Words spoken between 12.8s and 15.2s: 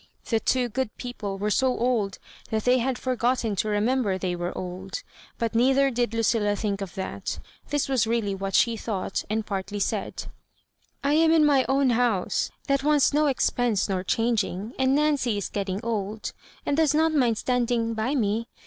wants no expense nor changing, and